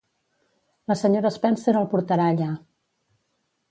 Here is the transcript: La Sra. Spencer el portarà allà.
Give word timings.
La 0.93 0.97
Sra. 1.03 1.31
Spencer 1.37 1.77
el 1.85 1.89
portarà 1.95 2.29
allà. 2.35 2.53